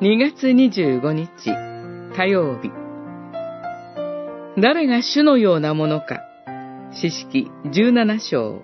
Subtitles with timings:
[0.00, 1.50] 2月25日
[2.14, 2.70] 火曜日。
[4.56, 6.20] 誰が主のようなものか
[6.92, 8.62] 詩式17章。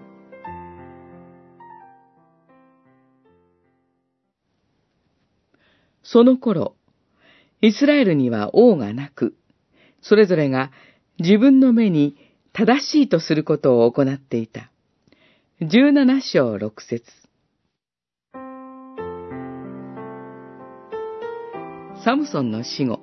[6.04, 6.76] その頃、
[7.60, 9.34] イスラエルには王がなく、
[10.02, 10.70] それぞれが
[11.18, 12.16] 自分の目に
[12.52, 14.70] 正しいとすることを行っていた。
[15.62, 17.23] 17章6節。
[22.04, 23.00] サムソンの死後、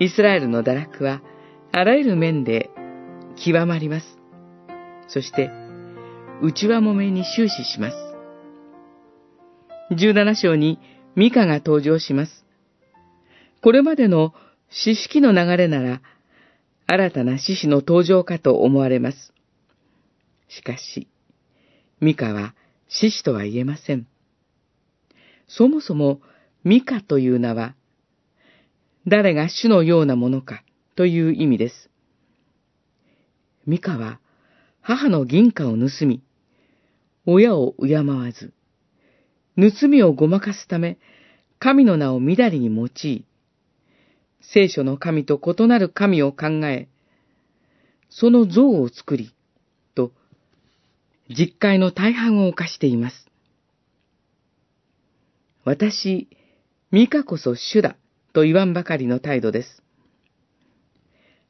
[0.00, 1.22] イスラエルの堕落は
[1.70, 2.68] あらゆる面で
[3.36, 4.18] 極まります。
[5.06, 5.50] そして、
[6.42, 7.96] 内輪もめに終始します。
[9.92, 10.80] 17章に
[11.14, 12.44] ミカが登場します。
[13.62, 14.34] これまでの
[14.68, 16.02] 詩式の流れなら、
[16.88, 19.32] 新たな獅子の登場かと思われます。
[20.48, 21.06] しかし、
[22.00, 22.54] ミカは
[22.88, 24.08] 獅子とは言えません。
[25.46, 26.20] そもそも
[26.64, 27.76] ミカという名は、
[29.08, 30.62] 誰が主のようなものか
[30.96, 31.90] という意味です。
[33.66, 34.20] ミカは
[34.80, 36.22] 母の銀貨を盗み、
[37.26, 38.54] 親を敬わず、
[39.56, 40.98] 盗みをごまかすため、
[41.58, 43.24] 神の名をみだりに用い、
[44.40, 46.88] 聖書の神と異なる神を考え、
[48.08, 49.34] その像を作り、
[49.94, 50.12] と、
[51.28, 53.26] 実会の大半を犯しています。
[55.64, 56.28] 私、
[56.90, 57.96] ミカこそ主だ、
[58.32, 59.82] と言わんばかりの態度です。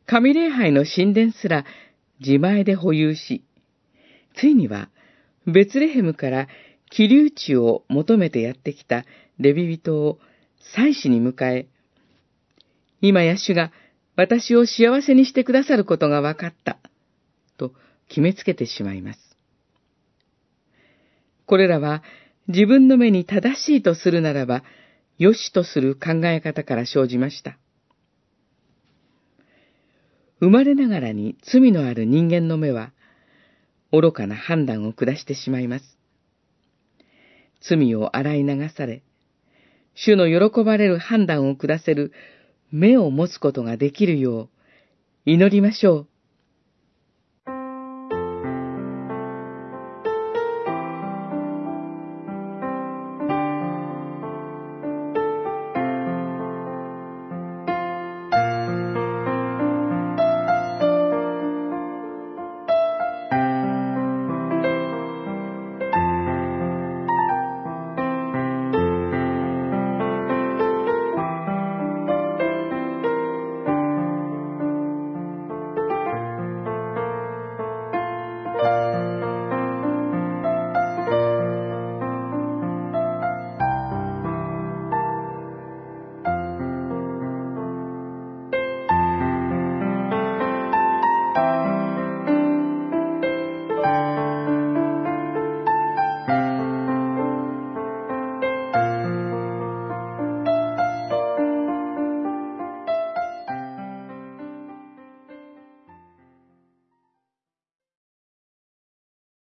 [0.06, 1.64] 神礼拝の神殿すら
[2.20, 3.44] 自前で保有し、
[4.34, 4.88] ついには、
[5.46, 6.48] ベツレヘムから
[6.90, 9.04] 気流地を求めてやってきた
[9.38, 10.18] レビ人を
[10.74, 11.68] 祭司に迎え、
[13.00, 13.72] 今や主が
[14.16, 16.78] 私を幸せにしてくださることが分かった、
[17.56, 17.72] と
[18.08, 19.36] 決めつけてしまいます。
[21.46, 22.02] これらは
[22.48, 24.64] 自分の目に正しいとするならば、
[25.18, 27.58] 良しとする考え方から生じました。
[30.40, 32.92] 生まれながらに罪のある人間の目は、
[33.90, 35.98] 愚かな判断を下してしまいます。
[37.60, 39.02] 罪を洗い流され、
[39.94, 42.12] 主の喜ばれる判断を下せる
[42.70, 44.48] 目を持つことができるよう
[45.24, 46.07] 祈りましょう。